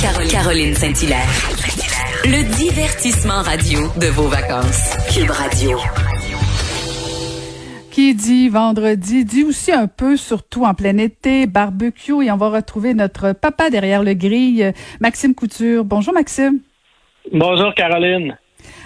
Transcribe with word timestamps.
Caroline 0.00 0.74
Saint-Hilaire. 0.74 1.26
Le 2.24 2.56
divertissement 2.56 3.42
radio 3.42 3.80
de 4.00 4.06
vos 4.06 4.28
vacances. 4.28 4.96
Cube 5.12 5.30
Radio. 5.30 5.76
Qui 7.90 8.14
dit 8.14 8.48
vendredi 8.48 9.24
dit 9.24 9.42
aussi 9.42 9.72
un 9.72 9.88
peu, 9.88 10.16
surtout 10.16 10.64
en 10.64 10.74
plein 10.74 10.98
été, 10.98 11.48
barbecue 11.48 12.24
et 12.24 12.30
on 12.30 12.36
va 12.36 12.50
retrouver 12.50 12.94
notre 12.94 13.32
papa 13.32 13.70
derrière 13.70 14.04
le 14.04 14.14
grille, 14.14 14.72
Maxime 15.00 15.34
Couture. 15.34 15.84
Bonjour 15.84 16.14
Maxime. 16.14 16.60
Bonjour 17.32 17.74
Caroline. 17.74 18.38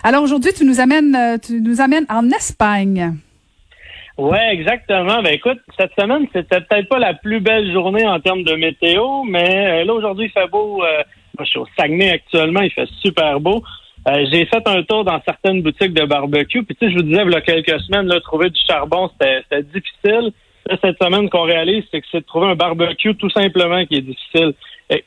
Alors 0.03 0.23
aujourd'hui, 0.23 0.53
tu 0.55 0.65
nous 0.65 0.81
amènes, 0.81 1.15
euh, 1.15 1.37
tu 1.37 1.61
nous 1.61 1.83
amènes 1.83 2.07
en 2.09 2.31
Espagne. 2.31 3.17
Ouais, 4.19 4.53
exactement. 4.53 5.23
Ben 5.23 5.33
écoute, 5.33 5.59
cette 5.79 5.93
semaine, 5.99 6.27
c'était 6.35 6.61
peut-être 6.61 6.89
pas 6.89 6.99
la 6.99 7.15
plus 7.15 7.41
belle 7.41 7.73
journée 7.73 8.07
en 8.07 8.21
termes 8.21 8.43
de 8.43 8.55
météo, 8.55 9.25
mais 9.25 9.83
euh, 9.83 9.85
là 9.85 9.95
aujourd'hui, 9.95 10.27
il 10.27 10.31
fait 10.31 10.49
beau. 10.49 10.85
Euh, 10.85 11.03
moi, 11.39 11.45
je 11.45 11.51
suis 11.51 11.59
au 11.59 11.67
Saguenay 11.79 12.11
actuellement, 12.11 12.61
il 12.61 12.71
fait 12.71 12.89
super 13.01 13.41
beau. 13.41 13.63
Euh, 14.09 14.27
j'ai 14.31 14.45
fait 14.47 14.67
un 14.67 14.83
tour 14.83 15.05
dans 15.05 15.21
certaines 15.25 15.63
boutiques 15.63 15.95
de 15.95 16.05
barbecue. 16.05 16.63
Puis 16.63 16.77
tu 16.77 16.87
sais, 16.87 16.93
je 16.93 16.97
vous 16.99 17.05
disais, 17.05 17.23
il 17.25 17.31
y 17.31 17.35
a 17.35 17.41
quelques 17.41 17.81
semaines, 17.81 18.07
là, 18.07 18.21
trouver 18.21 18.51
du 18.51 18.61
charbon, 18.67 19.11
c'était 19.19 19.63
difficile. 19.63 20.33
Là, 20.67 20.77
cette 20.83 21.03
semaine, 21.03 21.31
qu'on 21.31 21.43
réalise, 21.43 21.85
c'est 21.91 22.01
que 22.01 22.07
c'est 22.11 22.21
de 22.21 22.27
trouver 22.27 22.49
un 22.49 22.55
barbecue 22.55 23.17
tout 23.17 23.31
simplement 23.31 23.85
qui 23.87 23.97
est 23.97 24.03
difficile. 24.03 24.53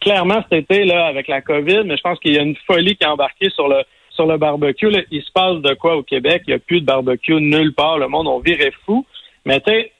Clairement, 0.02 0.44
cet 0.50 0.64
été, 0.64 0.84
là, 0.84 1.06
avec 1.06 1.28
la 1.28 1.42
COVID, 1.42 1.84
mais 1.86 1.96
je 1.96 2.02
pense 2.02 2.20
qu'il 2.20 2.34
y 2.34 2.40
a 2.40 2.42
une 2.42 2.56
folie 2.66 2.96
qui 2.96 3.06
a 3.06 3.14
embarqué 3.14 3.50
sur 3.52 3.68
le 3.68 3.84
sur 4.16 4.26
le 4.26 4.38
barbecue. 4.38 4.90
Il 5.12 5.22
se 5.22 5.32
passe 5.32 5.58
de 5.58 5.74
quoi 5.76 5.98
au 5.98 6.04
Québec? 6.04 6.44
Il 6.48 6.52
n'y 6.52 6.56
a 6.56 6.60
plus 6.60 6.82
de 6.82 6.86
barbecue 6.86 7.36
nulle 7.36 7.74
part. 7.74 7.98
Le 7.98 8.08
monde, 8.08 8.28
on 8.28 8.40
virait 8.40 8.74
fou. 8.86 9.06
Mais 9.46 9.60
tu 9.60 9.72
sais, 9.72 9.92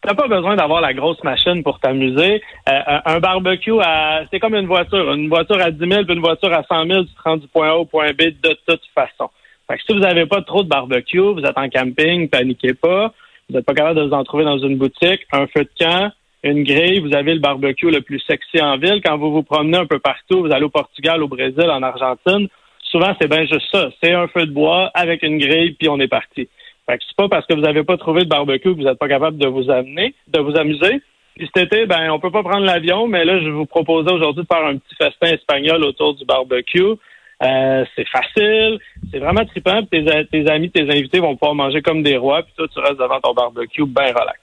T'as 0.00 0.14
pas 0.14 0.28
besoin 0.28 0.54
d'avoir 0.54 0.80
la 0.80 0.94
grosse 0.94 1.22
machine 1.24 1.62
pour 1.64 1.80
t'amuser. 1.80 2.40
Euh, 2.68 3.00
un 3.04 3.18
barbecue, 3.18 3.80
à, 3.80 4.22
c'est 4.30 4.38
comme 4.38 4.54
une 4.54 4.66
voiture. 4.66 5.12
Une 5.12 5.28
voiture 5.28 5.60
à 5.60 5.72
10 5.72 5.78
000 5.78 6.04
puis 6.04 6.14
une 6.14 6.20
voiture 6.20 6.52
à 6.52 6.62
100 6.62 6.86
000, 6.86 7.02
tu 7.04 7.14
te 7.14 7.22
rends 7.24 7.36
du 7.36 7.48
point 7.48 7.70
A 7.70 7.74
au 7.74 7.84
point 7.84 8.12
B 8.12 8.30
de 8.40 8.56
toute 8.66 8.82
façon. 8.94 9.28
Fait 9.68 9.76
que 9.76 9.82
si 9.84 9.92
vous 9.92 9.98
n'avez 9.98 10.26
pas 10.26 10.40
trop 10.42 10.62
de 10.62 10.68
barbecue, 10.68 11.18
vous 11.18 11.42
êtes 11.42 11.58
en 11.58 11.68
camping, 11.68 12.28
paniquez 12.28 12.74
pas. 12.74 13.12
Vous 13.48 13.56
n'êtes 13.56 13.66
pas 13.66 13.74
capable 13.74 13.98
de 13.98 14.04
vous 14.06 14.14
en 14.14 14.22
trouver 14.22 14.44
dans 14.44 14.58
une 14.58 14.76
boutique. 14.76 15.26
Un 15.32 15.46
feu 15.48 15.64
de 15.64 15.70
camp, 15.78 16.12
une 16.44 16.62
grille, 16.62 17.00
vous 17.00 17.14
avez 17.14 17.34
le 17.34 17.40
barbecue 17.40 17.90
le 17.90 18.00
plus 18.00 18.20
sexy 18.20 18.62
en 18.62 18.78
ville. 18.78 19.00
Quand 19.04 19.18
vous 19.18 19.32
vous 19.32 19.42
promenez 19.42 19.78
un 19.78 19.86
peu 19.86 19.98
partout, 19.98 20.42
vous 20.42 20.52
allez 20.52 20.64
au 20.64 20.70
Portugal, 20.70 21.22
au 21.24 21.28
Brésil, 21.28 21.68
en 21.68 21.82
Argentine, 21.82 22.48
souvent 22.90 23.14
c'est 23.20 23.28
bien 23.28 23.44
juste 23.46 23.68
ça. 23.72 23.90
C'est 24.02 24.12
un 24.12 24.28
feu 24.28 24.46
de 24.46 24.52
bois 24.52 24.90
avec 24.94 25.22
une 25.22 25.38
grille, 25.38 25.72
puis 25.72 25.88
on 25.88 25.98
est 26.00 26.08
parti. 26.08 26.48
Fait 26.86 26.98
que 26.98 27.04
c'est 27.06 27.16
pas 27.16 27.28
parce 27.28 27.46
que 27.46 27.54
vous 27.54 27.60
n'avez 27.60 27.84
pas 27.84 27.96
trouvé 27.96 28.22
de 28.22 28.28
barbecue 28.28 28.72
que 28.72 28.78
vous 28.78 28.82
n'êtes 28.82 28.98
pas 28.98 29.08
capable 29.08 29.36
de 29.36 29.46
vous 29.46 29.70
amener, 29.70 30.14
de 30.28 30.40
vous 30.40 30.56
amuser. 30.56 31.02
Puis 31.36 31.48
cet 31.54 31.72
été, 31.72 31.86
ben, 31.86 32.10
on 32.10 32.18
peut 32.18 32.30
pas 32.30 32.42
prendre 32.42 32.64
l'avion, 32.64 33.06
mais 33.06 33.24
là, 33.24 33.40
je 33.40 33.48
vous 33.48 33.66
proposais 33.66 34.10
aujourd'hui 34.10 34.42
de 34.42 34.48
faire 34.52 34.66
un 34.66 34.76
petit 34.76 34.94
festin 34.96 35.34
espagnol 35.34 35.84
autour 35.84 36.14
du 36.14 36.24
barbecue. 36.24 36.94
Euh, 37.40 37.84
c'est 37.94 38.08
facile, 38.08 38.80
c'est 39.12 39.18
vraiment 39.18 39.44
trippant. 39.44 39.82
Tes, 39.84 40.04
tes 40.32 40.50
amis, 40.50 40.70
tes 40.70 40.82
invités 40.82 41.20
vont 41.20 41.36
pouvoir 41.36 41.54
manger 41.54 41.82
comme 41.82 42.02
des 42.02 42.16
rois, 42.16 42.42
puis 42.42 42.52
toi, 42.56 42.66
tu 42.72 42.80
restes 42.80 42.98
devant 42.98 43.20
ton 43.20 43.34
barbecue 43.34 43.86
bien 43.86 44.08
relax. 44.08 44.40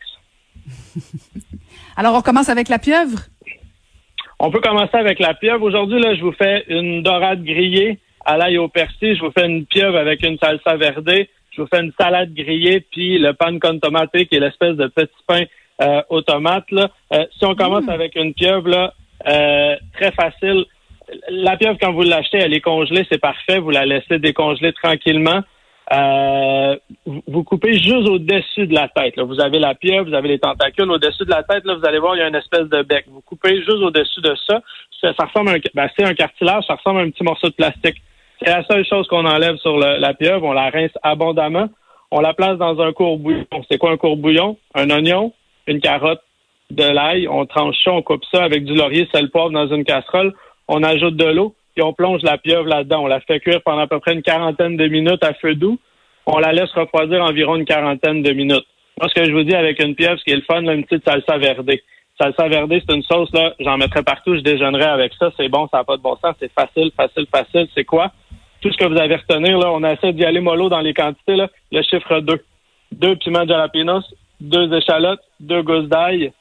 Alors, 1.98 2.16
on 2.16 2.22
commence 2.22 2.50
avec 2.50 2.70
la 2.70 2.80
pieuvre? 2.80 3.20
On 4.40 4.52
peut 4.52 4.62
commencer 4.62 4.96
avec 4.96 5.20
la 5.20 5.34
pieuvre. 5.34 5.64
Aujourd'hui, 5.64 6.00
là, 6.00 6.16
je 6.16 6.22
vous 6.22 6.34
fais 6.34 6.64
une 6.68 7.04
dorade 7.04 7.44
grillée 7.44 8.00
à 8.26 8.38
l'ail 8.38 8.58
au 8.58 8.68
persil. 8.68 9.16
Je 9.16 9.22
vous 9.22 9.32
fais 9.32 9.46
une 9.46 9.66
pieuvre 9.66 9.98
avec 9.98 10.26
une 10.26 10.38
salsa 10.38 10.76
verdée 10.76 11.30
je 11.56 11.62
vous 11.62 11.68
fais 11.68 11.82
une 11.82 11.94
salade 12.00 12.34
grillée, 12.34 12.82
puis 12.82 13.18
le 13.18 13.34
pan 13.34 13.58
con 13.60 13.80
tomate, 13.80 14.12
qui 14.12 14.36
est 14.36 14.40
l'espèce 14.40 14.76
de 14.76 14.88
petit 14.88 15.14
pain 15.28 15.44
euh, 15.82 16.02
aux 16.10 16.22
tomates. 16.22 16.70
Là. 16.72 16.90
Euh, 17.14 17.26
si 17.38 17.46
on 17.46 17.56
commence 17.56 17.86
mm. 17.86 17.90
avec 17.90 18.16
une 18.16 18.34
pieuvre, 18.34 18.68
là, 18.70 18.94
euh, 19.28 19.76
très 19.94 20.12
facile. 20.12 20.66
La 21.30 21.56
pieuvre, 21.56 21.78
quand 21.80 21.94
vous 21.94 22.02
l'achetez, 22.02 22.40
elle 22.40 22.54
est 22.54 22.62
congelée, 22.62 23.06
c'est 23.10 23.22
parfait. 23.22 23.60
Vous 23.60 23.70
la 23.70 23.86
laissez 23.86 24.20
décongeler 24.20 24.74
tranquillement. 24.74 25.42
vous 27.28 27.44
coupez 27.44 27.74
juste 27.74 28.10
au-dessus 28.10 28.68
de 28.68 28.74
la 28.74 28.90
tête. 28.90 29.16
Là. 29.16 29.24
Vous 29.24 29.40
avez 29.40 29.60
la 29.60 29.76
pieuvre, 29.76 30.10
vous 30.10 30.16
avez 30.16 30.30
les 30.30 30.40
tentacules. 30.40 30.90
Au-dessus 30.90 31.26
de 31.26 31.30
la 31.30 31.44
tête, 31.44 31.64
là, 31.64 31.76
vous 31.76 31.86
allez 31.86 32.00
voir, 32.00 32.16
il 32.16 32.20
y 32.20 32.22
a 32.24 32.28
une 32.28 32.36
espèce 32.36 32.68
de 32.68 32.82
bec. 32.82 33.06
Vous 33.08 33.22
coupez 33.22 33.58
juste 33.58 33.70
au-dessus 33.70 34.22
de 34.22 34.36
ça. 34.48 34.62
Ça, 35.00 35.26
ressemble 35.26 35.50
à 35.50 35.54
un, 35.54 35.58
ben, 35.76 35.88
c'est 35.96 36.04
un 36.04 36.16
cartilage, 36.16 36.64
ça 36.66 36.74
ressemble 36.74 37.00
à 37.00 37.04
un 37.04 37.12
petit 37.12 37.24
morceau 37.24 37.48
de 37.48 37.54
plastique. 37.54 37.98
C'est 38.40 38.50
la 38.50 38.64
seule 38.66 38.86
chose 38.86 39.08
qu'on 39.08 39.26
enlève 39.26 39.58
sur 39.58 39.78
la 39.78 40.14
pieuvre. 40.14 40.44
On 40.46 40.54
la 40.54 40.70
rince 40.70 40.92
abondamment. 41.04 41.70
On 42.12 42.22
la 42.22 42.34
place 42.34 42.58
dans 42.58 42.80
un 42.82 42.94
courbouillon. 42.94 43.46
C'est 43.70 43.78
quoi 43.78 43.92
un 43.92 43.98
courbouillon? 43.98 44.58
Un 44.74 44.90
oignon, 44.90 45.34
une 45.68 45.82
carotte, 45.82 46.22
de 46.72 46.84
l'ail. 46.84 47.28
On 47.28 47.46
tranche 47.46 47.76
ça, 47.84 47.92
on 47.92 48.02
coupe 48.02 48.24
ça 48.32 48.44
avec 48.44 48.64
du 48.64 48.74
laurier, 48.74 49.08
sel, 49.14 49.30
poivre 49.30 49.52
dans 49.52 49.68
une 49.68 49.84
casserole. 49.84 50.34
On 50.68 50.84
ajoute 50.84 51.16
de 51.16 51.26
l'eau, 51.26 51.56
puis 51.76 51.84
on 51.84 51.94
plonge 51.94 52.22
la 52.24 52.38
pieuvre 52.38 52.68
là-dedans. 52.68 53.04
On 53.04 53.08
la 53.08 53.20
fait 53.20 53.40
cuire 53.40 53.62
pendant 53.64 53.82
à 53.82 53.88
peu 53.88 54.00
près 54.00 54.14
une 54.14 54.24
quarantaine 54.24 54.78
de 54.78 54.88
minutes 54.88 55.24
à 55.24 55.34
feu 55.34 55.56
doux. 55.56 55.80
On 56.26 56.40
la 56.40 56.54
laisse 56.54 56.72
refroidir 56.72 57.22
environ 57.24 57.56
une 57.56 57.66
quarantaine 57.66 58.24
de 58.24 58.32
minutes. 58.32 58.66
Moi, 59.00 59.10
ce 59.10 59.22
que 59.22 59.28
je 59.28 59.32
vous 59.32 59.44
dis 59.44 59.54
avec 59.54 59.84
une 59.84 59.94
pieuvre, 59.94 60.18
ce 60.18 60.24
qui 60.24 60.32
est 60.32 60.38
le 60.38 60.42
fun, 60.42 60.62
là, 60.62 60.74
une 60.74 60.86
petite 60.86 61.08
salsa 61.08 61.38
verdée. 61.38 61.84
Salsa 62.18 62.48
verdée, 62.48 62.82
c'est 62.88 62.96
une 62.96 63.04
sauce, 63.04 63.32
là, 63.34 63.54
j'en 63.60 63.78
mettrais 63.78 64.04
partout, 64.04 64.36
je 64.36 64.42
déjeunerais 64.42 64.86
avec 64.86 65.14
ça. 65.20 65.32
C'est 65.36 65.50
bon, 65.50 65.68
ça 65.70 65.80
n'a 65.80 65.84
pas 65.84 65.98
de 65.98 66.02
bon 66.02 66.16
sens, 66.16 66.36
c'est 66.40 66.52
facile, 66.52 66.92
facile, 66.96 67.28
facile. 67.32 67.68
C'est 67.76 67.84
quoi? 67.84 68.12
tout 68.66 68.72
ce 68.72 68.78
que 68.78 68.86
vous 68.86 68.98
avez 69.00 69.16
retenir, 69.16 69.60
là, 69.60 69.72
on 69.72 69.84
essaie 69.84 70.12
d'y 70.12 70.26
aller 70.26 70.40
mollo 70.40 70.70
dans 70.70 70.80
les 70.80 70.96
quantités. 70.96 71.36
Là. 71.36 71.50
Le 71.72 71.84
chiffre 71.84 72.20
2. 72.20 72.44
Deux 72.94 73.16
piments 73.18 73.46
jalapenos, 73.46 74.04
deux 74.42 74.74
échalotes, 74.74 75.22
deux 75.40 75.62
gousses 75.62 75.88
d'ail. 75.88 76.32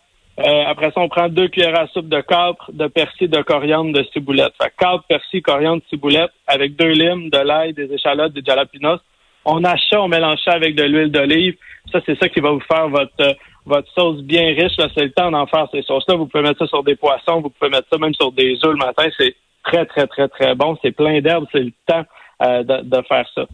Euh, 0.41 0.65
après 0.67 0.91
ça, 0.93 1.03
on 1.03 1.09
prend 1.11 1.29
deux 1.29 1.49
cuillères 1.49 1.79
à 1.79 1.87
soupe 1.89 2.09
de 2.09 2.23
capre, 2.23 2.71
de 2.73 2.87
persil, 2.87 3.29
de 3.29 3.43
coriandre, 3.43 3.93
de 3.93 4.03
ciboulette. 4.13 4.55
Fait 4.61 4.73
capre, 4.79 5.05
persil, 5.07 5.43
coriandre, 5.43 5.83
ciboulette, 5.91 6.31
avec 6.47 6.77
deux 6.77 6.93
limes, 6.93 7.29
de 7.29 7.39
l'ail, 7.39 7.75
des 7.75 7.93
échalotes, 7.93 8.33
des 8.33 8.43
jalapenos. 8.43 9.01
On 9.45 9.63
achète, 9.63 9.99
on 9.99 10.09
mélange 10.09 10.39
ça 10.47 10.53
avec 10.53 10.75
de 10.77 10.83
l'huile 10.83 11.13
d'olive. 11.13 11.57
Ça, 11.93 12.01
c'est 12.07 12.19
ça 12.19 12.31
qui 12.31 12.41
va 12.41 12.53
vous 12.53 12.61
faire 12.61 12.89
votre 12.89 13.13
euh, 13.21 13.35
votre 13.67 13.91
sauce 13.93 14.23
bien 14.23 14.55
riche. 14.55 14.77
Là, 14.79 14.89
c'est 14.95 15.05
le 15.05 15.13
temps 15.13 15.31
d'en 15.31 15.47
faire 15.47 15.69
ces 15.73 15.83
sauces-là. 15.83 16.17
Vous 16.17 16.27
pouvez 16.27 16.43
mettre 16.43 16.59
ça 16.59 16.67
sur 16.67 16.83
des 16.83 16.97
poissons, 16.97 17.41
vous 17.41 17.51
pouvez 17.51 17.71
mettre 17.71 17.89
ça 17.91 17.99
même 17.99 18.15
sur 18.15 18.33
des 18.33 18.55
œufs 18.65 18.73
le 18.73 18.77
matin. 18.77 19.05
C'est 19.19 19.35
très, 19.65 19.87
très, 19.87 20.07
très, 20.07 20.29
très 20.29 20.55
bon. 20.55 20.77
C'est 20.83 20.93
plein 20.93 21.21
d'herbes, 21.21 21.47
c'est 21.53 21.61
le 21.61 21.73
temps 21.87 22.05
euh, 22.43 22.63
de, 22.63 23.03
faire 23.09 23.27
ça. 23.35 23.47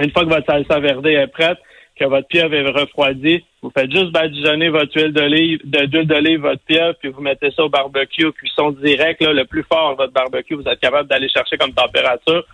Une 0.00 0.10
fois 0.10 0.24
que 0.24 0.30
votre 0.30 0.46
salsa 0.46 0.78
verdée 0.78 1.12
est 1.12 1.26
prête, 1.26 1.58
que 1.96 2.04
votre 2.04 2.28
pieuvre 2.28 2.54
est 2.54 2.70
refroidie, 2.70 3.44
vous 3.60 3.70
faites 3.76 3.90
juste 3.90 4.10
badigeonner 4.12 4.70
votre 4.70 4.96
huile 4.96 5.12
d'olive, 5.12 5.60
d'huile 5.64 6.06
d'olive, 6.06 6.40
votre 6.40 6.62
pieuvre, 6.62 6.94
puis 6.98 7.10
vous 7.10 7.20
mettez 7.20 7.50
ça 7.50 7.64
au 7.64 7.68
barbecue, 7.68 8.32
cuisson 8.32 8.70
direct, 8.70 9.20
là, 9.20 9.34
le 9.34 9.44
plus 9.44 9.64
fort 9.70 9.96
votre 9.96 10.12
barbecue, 10.12 10.54
vous 10.54 10.66
êtes 10.66 10.80
capable 10.80 11.08
d'aller 11.08 11.28
chercher 11.28 11.58
comme 11.58 11.72
température. 11.72 12.44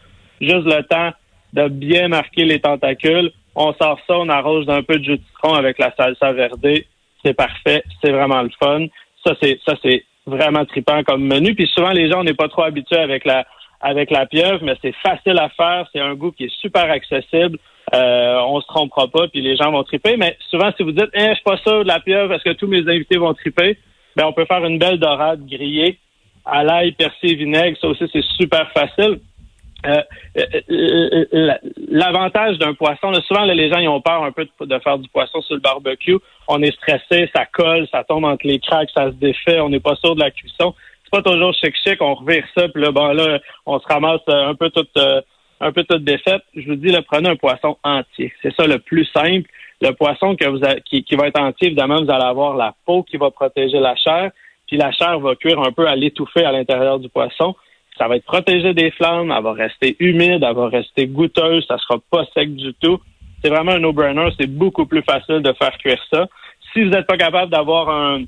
Juste 0.41 0.65
le 0.65 0.83
temps 0.83 1.11
de 1.53 1.69
bien 1.69 2.09
marquer 2.09 2.45
les 2.45 2.61
tentacules. 2.61 3.31
On 3.57 3.73
sort 3.73 3.99
ça, 4.07 4.19
on 4.19 4.29
arrose 4.29 4.67
d'un 4.67 4.83
peu 4.83 4.99
de 4.99 5.05
jus 5.05 5.17
de 5.17 5.25
citron 5.25 5.55
avec 5.55 5.79
la 5.79 5.93
salsa 5.97 6.33
verdée. 6.33 6.87
C'est 7.25 7.35
parfait, 7.35 7.83
c'est 8.05 8.13
vraiment 8.13 8.43
le 8.43 8.51
fun. 8.63 8.87
Ça, 9.25 9.35
c'est 9.43 9.59
ça, 9.67 9.75
c'est 9.83 10.05
vraiment 10.27 10.65
tripant 10.67 11.03
comme 11.05 11.25
menu. 11.25 11.55
Puis 11.55 11.67
souvent, 11.75 11.91
les 11.91 12.11
gens, 12.11 12.21
on 12.21 12.25
n'est 12.25 12.35
pas 12.35 12.49
trop 12.49 12.63
habitués 12.63 12.99
avec 12.99 13.25
la 13.25 13.47
avec 13.81 14.11
la 14.11 14.27
pieuvre, 14.27 14.61
mais 14.63 14.77
c'est 14.83 14.95
facile 15.03 15.39
à 15.39 15.49
faire. 15.49 15.89
C'est 15.93 16.01
un 16.01 16.15
goût 16.15 16.33
qui 16.33 16.45
est 16.45 16.61
super 16.61 16.91
accessible. 16.91 17.59
Euh, 17.95 18.41
on 18.47 18.61
se 18.61 18.67
trompera 18.67 19.07
pas, 19.09 19.29
puis 19.29 19.41
les 19.41 19.57
gens 19.57 19.71
vont 19.71 19.85
triper. 19.85 20.17
Mais 20.17 20.37
souvent, 20.51 20.71
si 20.77 20.83
vous 20.83 20.93
dites, 20.93 21.11
eh, 21.15 21.29
je 21.29 21.35
suis 21.35 21.45
pas 21.45 21.59
sûr 21.59 21.83
de 21.83 21.89
la 21.89 22.01
pieuvre, 22.01 22.33
est-ce 22.35 22.45
que 22.45 22.57
tous 22.57 22.67
mes 22.67 22.89
invités 22.89 23.17
vont 23.17 23.33
triper? 23.35 23.79
Ben, 24.17 24.27
on 24.27 24.33
peut 24.33 24.47
faire 24.47 24.65
une 24.65 24.79
belle 24.79 24.99
dorade 24.99 25.47
grillée 25.47 25.99
à 26.45 26.65
l'ail, 26.65 26.93
persil, 26.93 27.37
vinaigre. 27.37 27.77
Ça 27.81 27.89
aussi, 27.89 28.05
c'est 28.13 28.25
super 28.37 28.71
facile. 28.73 29.21
Euh, 29.85 30.03
euh, 30.71 31.53
l'avantage 31.89 32.59
d'un 32.59 32.75
poisson, 32.75 33.13
souvent 33.27 33.45
les 33.45 33.69
gens 33.71 33.79
ils 33.79 33.89
ont 33.89 34.01
peur 34.01 34.25
un 34.25 34.33
peu 34.33 34.49
de, 34.61 34.79
faire 34.79 34.99
du 34.99 35.09
poisson 35.09 35.41
sur 35.43 35.55
le 35.55 35.61
barbecue. 35.61 36.17
On 36.49 36.63
est 36.63 36.73
stressé, 36.73 37.31
ça 37.35 37.47
colle, 37.47 37.87
ça 37.93 38.03
tombe 38.03 38.25
entre 38.25 38.47
les 38.47 38.59
craques, 38.59 38.91
ça 38.95 39.07
se 39.07 39.17
défait, 39.17 39.61
on 39.61 39.69
n'est 39.69 39.81
pas 39.81 39.95
sûr 39.97 40.15
de 40.15 40.21
la 40.21 40.31
cuisson. 40.31 40.75
C'est 41.05 41.11
pas 41.11 41.23
toujours 41.23 41.55
chic 41.55 41.75
chic, 41.87 42.01
on 42.01 42.15
revire 42.15 42.45
ça, 42.57 42.69
puis 42.69 42.83
là, 42.83 42.91
bon 42.91 43.09
là, 43.09 43.39
on 43.65 43.79
se 43.79 43.87
ramasse 43.87 44.23
euh, 44.29 44.49
un 44.49 44.55
peu 44.55 44.71
toute 44.71 44.99
un 45.61 45.73
peu 45.73 45.85
toute 45.85 46.05
défaite. 46.05 46.43
Je 46.55 46.67
vous 46.67 46.77
dis, 46.77 46.89
là, 46.89 47.01
prenez 47.03 47.31
un 47.31 47.37
poisson 47.37 47.79
entier. 47.83 48.33
C'est 48.43 48.55
ça 48.55 48.67
le 48.67 48.79
plus 48.79 49.07
simple. 49.07 49.49
Le 49.81 49.93
poisson 49.93 50.37
que 50.37 50.47
vous 50.49 50.61
qui, 50.85 51.05
qui 51.05 51.17
va 51.17 51.29
être 51.29 51.41
entier, 51.41 51.69
évidemment, 51.69 52.03
vous 52.03 52.11
allez 52.11 52.25
avoir 52.25 52.57
la 52.57 52.75
peau 52.85 53.03
qui 53.03 53.17
va 53.17 53.31
protéger 53.31 53.79
la 53.79 53.95
chair, 53.95 54.31
puis 54.67 54.77
la 54.77 54.91
chair 54.91 55.19
va 55.21 55.35
cuire 55.37 55.61
un 55.61 55.73
peu 55.73 55.87
à 55.87 55.97
l'étouffer 55.97 56.45
à 56.45 56.53
l'intérieur 56.53 56.99
du 56.99 57.09
poisson 57.09 57.55
ça 57.99 58.09
va 58.09 58.17
être 58.17 58.25
protégé 58.25 58.75
des 58.75 58.91
flammes, 58.91 59.33
elle 59.37 59.43
va 59.43 59.53
rester 59.53 59.97
humide, 59.99 60.45
elle 60.47 60.55
va 60.55 60.69
rester 60.69 61.07
goûteuse, 61.07 61.65
ça 61.67 61.79
sera 61.79 61.99
pas 62.11 62.25
sec 62.35 62.55
du 62.55 62.75
tout. 62.75 63.01
C'est 63.43 63.51
vraiment 63.51 63.73
un 63.73 63.79
no-brainer, 63.79 64.29
c'est 64.39 64.47
beaucoup 64.47 64.87
plus 64.87 65.03
facile 65.03 65.41
de 65.41 65.53
faire 65.53 65.77
cuire 65.79 66.03
ça. 66.11 66.27
Si 66.73 66.83
vous 66.83 66.91
n'êtes 66.91 67.07
pas 67.07 67.17
capable 67.17 67.51
d'avoir 67.51 67.89
un, 67.89 68.23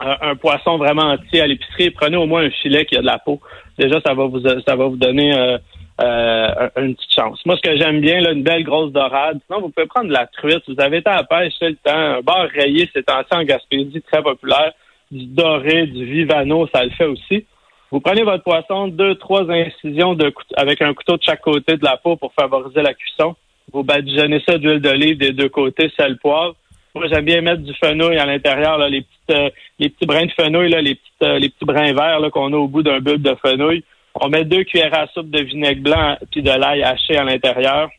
un, 0.00 0.36
poisson 0.36 0.76
vraiment 0.76 1.12
entier 1.12 1.40
à 1.40 1.46
l'épicerie, 1.46 1.90
prenez 1.90 2.16
au 2.16 2.26
moins 2.26 2.44
un 2.44 2.50
filet 2.50 2.84
qui 2.84 2.96
a 2.96 3.00
de 3.00 3.06
la 3.06 3.18
peau. 3.18 3.40
Déjà, 3.78 4.00
ça 4.00 4.14
va 4.14 4.24
vous 4.26 4.40
ça 4.40 4.76
va 4.76 4.86
vous 4.86 4.96
donner 4.96 5.34
euh, 5.34 5.58
euh, 6.00 6.68
une 6.76 6.94
petite 6.94 7.14
chance. 7.14 7.40
Moi, 7.46 7.56
ce 7.56 7.62
que 7.62 7.76
j'aime 7.78 8.00
bien, 8.00 8.20
là, 8.20 8.32
une 8.32 8.42
belle 8.42 8.64
grosse 8.64 8.92
dorade. 8.92 9.38
Sinon, 9.46 9.62
vous 9.62 9.68
pouvez 9.70 9.86
prendre 9.86 10.08
de 10.08 10.12
la 10.12 10.26
truite. 10.26 10.62
Vous 10.68 10.80
avez 10.80 10.98
été 10.98 11.08
à 11.08 11.16
la 11.16 11.24
pêche, 11.24 11.54
c'est 11.58 11.70
le 11.70 11.76
temps. 11.76 11.96
Un 11.96 12.20
bar 12.20 12.48
rayé, 12.54 12.90
c'est 12.92 13.08
en 13.10 13.42
Gaspésie, 13.42 14.02
très 14.02 14.22
populaire. 14.22 14.72
Du 15.10 15.24
doré, 15.26 15.86
du 15.86 16.04
vivano, 16.04 16.66
ça 16.74 16.84
le 16.84 16.90
fait 16.90 17.06
aussi. 17.06 17.46
Vous 17.90 18.00
prenez 18.00 18.22
votre 18.22 18.42
poisson, 18.42 18.88
deux, 18.88 19.14
trois 19.14 19.48
incisions 19.50 20.14
de, 20.14 20.32
avec 20.56 20.82
un 20.82 20.92
couteau 20.92 21.16
de 21.16 21.22
chaque 21.22 21.40
côté 21.40 21.76
de 21.76 21.84
la 21.84 21.96
peau 21.96 22.16
pour 22.16 22.32
favoriser 22.34 22.82
la 22.82 22.94
cuisson. 22.94 23.36
Vous 23.72 23.84
badigeonnez 23.84 24.42
ça 24.46 24.58
d'huile 24.58 24.80
d'olive 24.80 25.18
des 25.18 25.32
deux 25.32 25.48
côtés, 25.48 25.90
sel, 25.96 26.18
poivre. 26.18 26.56
Moi, 26.94 27.06
j'aime 27.08 27.24
bien 27.24 27.42
mettre 27.42 27.62
du 27.62 27.74
fenouil 27.74 28.16
à 28.16 28.26
l'intérieur, 28.26 28.78
les, 28.88 29.02
petites, 29.02 29.30
euh, 29.30 29.50
les 29.78 29.90
petits 29.90 30.06
brins 30.06 30.26
de 30.26 30.32
fenouil, 30.32 30.70
là, 30.70 30.80
les, 30.80 30.94
petites, 30.94 31.22
euh, 31.22 31.38
les 31.38 31.48
petits 31.48 31.64
brins 31.64 31.92
verts 31.92 32.20
qu'on 32.32 32.52
a 32.52 32.56
au 32.56 32.68
bout 32.68 32.82
d'un 32.82 33.00
bulbe 33.00 33.22
de 33.22 33.34
fenouil. 33.34 33.84
On 34.14 34.28
met 34.28 34.44
deux 34.44 34.64
cuillères 34.64 34.98
à 34.98 35.06
soupe 35.08 35.30
de 35.30 35.42
vinaigre 35.42 35.82
blanc 35.82 36.16
puis 36.30 36.42
de 36.42 36.50
l'ail 36.50 36.82
haché 36.82 37.16
à 37.16 37.24
l'intérieur. 37.24 37.90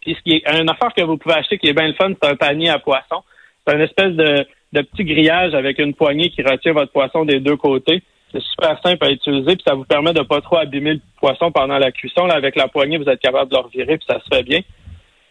Puis 0.00 0.14
ce 0.14 0.22
qui 0.22 0.36
est 0.36 0.60
une 0.60 0.70
affaire 0.70 0.94
que 0.94 1.02
vous 1.02 1.16
pouvez 1.16 1.34
acheter 1.34 1.58
qui 1.58 1.66
est 1.66 1.72
bien 1.72 1.88
le 1.88 1.94
fun, 1.94 2.12
c'est 2.22 2.30
un 2.30 2.36
panier 2.36 2.70
à 2.70 2.78
poisson. 2.78 3.22
C'est 3.66 3.74
une 3.74 3.80
espèce 3.80 4.12
de, 4.12 4.46
de 4.72 4.82
petit 4.82 5.04
grillage 5.04 5.54
avec 5.54 5.80
une 5.80 5.94
poignée 5.94 6.30
qui 6.30 6.42
retient 6.42 6.72
votre 6.72 6.92
poisson 6.92 7.24
des 7.24 7.40
deux 7.40 7.56
côtés. 7.56 8.02
C'est 8.32 8.42
super 8.42 8.78
simple 8.82 9.04
à 9.04 9.10
utiliser, 9.10 9.56
puis 9.56 9.64
ça 9.66 9.74
vous 9.74 9.84
permet 9.84 10.12
de 10.12 10.22
pas 10.22 10.40
trop 10.40 10.58
abîmer 10.58 10.94
le 10.94 11.00
poisson 11.18 11.50
pendant 11.50 11.78
la 11.78 11.90
cuisson. 11.92 12.26
Là, 12.26 12.34
avec 12.34 12.56
la 12.56 12.68
poignée, 12.68 12.98
vous 12.98 13.08
êtes 13.08 13.20
capable 13.20 13.50
de 13.50 13.56
le 13.56 13.62
revirer, 13.62 13.96
puis 13.96 14.06
ça 14.08 14.20
se 14.20 14.34
fait 14.34 14.42
bien. 14.42 14.60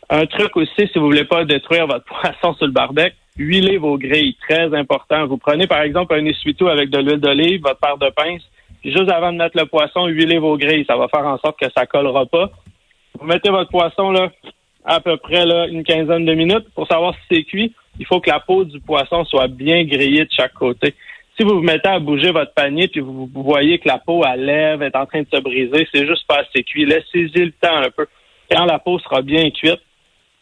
Un 0.10 0.26
truc 0.26 0.56
aussi, 0.58 0.88
si 0.92 0.98
vous 0.98 1.06
voulez 1.06 1.26
pas 1.26 1.46
détruire 1.46 1.86
votre 1.86 2.06
poisson 2.22 2.54
sur 2.56 2.66
le 2.66 2.72
barbecue, 2.72 3.16
huilez 3.38 3.78
vos 3.78 3.98
grilles, 3.98 4.36
très 4.48 4.74
important. 4.74 5.28
Vous 5.28 5.38
prenez 5.38 5.68
par 5.68 5.82
exemple 5.82 6.16
un 6.16 6.26
essuie-tout 6.26 6.68
avec 6.68 6.90
de 6.90 6.98
l'huile 6.98 7.20
d'olive, 7.20 7.62
votre 7.62 7.80
paire 7.80 7.98
de 7.98 8.10
pince, 8.10 8.42
puis 8.82 8.92
juste 8.92 9.12
avant 9.12 9.32
de 9.32 9.38
mettre 9.38 9.58
le 9.58 9.66
poisson, 9.66 10.08
huilez 10.08 10.40
vos 10.40 10.58
grilles. 10.58 10.86
Ça 10.88 10.98
va 10.98 11.08
faire 11.08 11.26
en 11.26 11.38
sorte 11.38 11.60
que 11.60 11.70
ça 11.76 11.86
collera 11.86 12.26
pas. 12.26 12.50
Vous 13.20 13.28
mettez 13.28 13.50
votre 13.50 13.70
poisson 13.70 14.12
là 14.12 14.32
à 14.86 15.02
peu 15.02 15.18
près 15.18 15.46
là, 15.46 15.68
une 15.68 15.84
quinzaine 15.84 16.26
de 16.26 16.34
minutes 16.34 16.74
pour 16.74 16.88
savoir 16.88 17.14
si 17.14 17.22
c'est 17.30 17.44
cuit. 17.44 17.74
Il 18.00 18.06
faut 18.06 18.22
que 18.22 18.30
la 18.30 18.40
peau 18.40 18.64
du 18.64 18.80
poisson 18.80 19.26
soit 19.26 19.48
bien 19.48 19.84
grillée 19.84 20.24
de 20.24 20.32
chaque 20.32 20.54
côté 20.54 20.96
si 21.38 21.44
vous 21.44 21.56
vous 21.56 21.62
mettez 21.62 21.90
à 21.90 22.00
bouger 22.00 22.32
votre 22.32 22.54
panier 22.54 22.88
puis 22.88 23.00
vous, 23.00 23.30
voyez 23.34 23.80
que 23.80 23.88
la 23.88 24.00
peau 24.00 24.24
à 24.26 24.36
lèvres 24.36 24.84
est 24.84 24.96
en 24.96 25.06
train 25.06 25.22
de 25.22 25.28
se 25.32 25.40
briser, 25.40 25.88
c'est 25.94 26.08
juste 26.08 26.26
pas 26.28 26.40
assez 26.40 26.64
cuit. 26.64 26.86
Laissez-y 26.86 27.46
le 27.46 27.52
temps 27.52 27.78
un 27.78 27.90
peu. 27.96 28.08
Quand 28.52 28.66
la 28.66 28.80
peau 28.80 28.98
sera 29.00 29.22
bien 29.22 29.50
cuite, 29.52 29.82